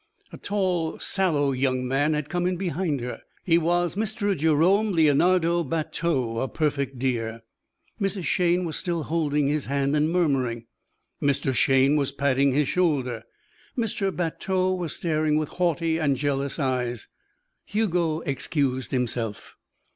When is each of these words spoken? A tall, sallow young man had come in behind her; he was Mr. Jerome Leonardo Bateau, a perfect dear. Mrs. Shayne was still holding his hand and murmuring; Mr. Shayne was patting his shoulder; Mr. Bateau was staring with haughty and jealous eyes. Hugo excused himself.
A 0.33 0.37
tall, 0.39 0.97
sallow 0.97 1.51
young 1.51 1.87
man 1.87 2.13
had 2.15 2.27
come 2.27 2.47
in 2.47 2.57
behind 2.57 3.01
her; 3.01 3.21
he 3.43 3.59
was 3.59 3.93
Mr. 3.93 4.35
Jerome 4.35 4.93
Leonardo 4.93 5.63
Bateau, 5.63 6.39
a 6.39 6.47
perfect 6.47 6.97
dear. 6.97 7.43
Mrs. 8.01 8.23
Shayne 8.25 8.65
was 8.65 8.75
still 8.75 9.03
holding 9.03 9.47
his 9.47 9.65
hand 9.65 9.95
and 9.95 10.09
murmuring; 10.11 10.65
Mr. 11.21 11.53
Shayne 11.53 11.97
was 11.97 12.11
patting 12.11 12.51
his 12.51 12.67
shoulder; 12.67 13.25
Mr. 13.77 14.09
Bateau 14.15 14.73
was 14.73 14.95
staring 14.95 15.37
with 15.37 15.49
haughty 15.49 15.99
and 15.99 16.15
jealous 16.17 16.57
eyes. 16.57 17.07
Hugo 17.63 18.21
excused 18.21 18.89
himself. 18.89 19.55